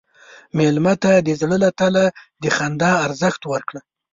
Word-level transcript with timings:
مېلمه 0.57 0.93
ته 1.03 1.11
د 1.27 1.29
زړه 1.41 1.57
له 1.63 1.69
تله 1.79 2.03
د 2.43 2.45
خندا 2.55 2.91
ارزښت 3.05 3.41
ورکړه. 3.51 3.81